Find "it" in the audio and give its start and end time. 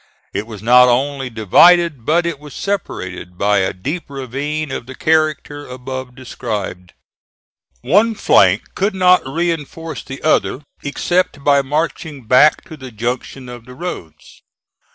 0.33-0.47, 2.25-2.39